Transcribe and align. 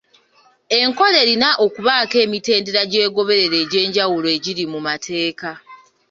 Enkola 0.79 1.17
erina 1.23 1.49
okubaako 1.65 2.15
emitendera 2.25 2.81
gyegoberera 2.91 3.55
egy'enjawulo 3.63 4.27
egiri 4.35 4.63
mu 4.71 4.79
mateeka. 4.87 5.49